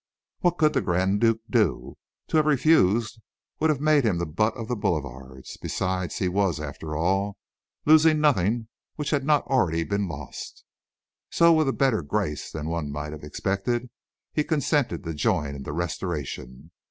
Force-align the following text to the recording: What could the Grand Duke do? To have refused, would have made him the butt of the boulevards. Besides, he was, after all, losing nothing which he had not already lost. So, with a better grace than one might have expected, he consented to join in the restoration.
What 0.39 0.57
could 0.57 0.73
the 0.73 0.81
Grand 0.81 1.21
Duke 1.21 1.41
do? 1.47 1.95
To 2.29 2.37
have 2.37 2.47
refused, 2.47 3.21
would 3.59 3.69
have 3.69 3.79
made 3.79 4.03
him 4.03 4.17
the 4.17 4.25
butt 4.25 4.55
of 4.57 4.67
the 4.67 4.75
boulevards. 4.75 5.57
Besides, 5.61 6.17
he 6.17 6.27
was, 6.27 6.59
after 6.59 6.95
all, 6.95 7.37
losing 7.85 8.19
nothing 8.19 8.67
which 8.95 9.11
he 9.11 9.15
had 9.15 9.23
not 9.25 9.45
already 9.45 9.85
lost. 9.85 10.63
So, 11.29 11.53
with 11.53 11.67
a 11.67 11.71
better 11.71 12.01
grace 12.01 12.49
than 12.49 12.67
one 12.67 12.89
might 12.91 13.11
have 13.11 13.21
expected, 13.23 13.91
he 14.33 14.43
consented 14.43 15.03
to 15.03 15.13
join 15.13 15.53
in 15.53 15.61
the 15.61 15.71
restoration. 15.71 16.71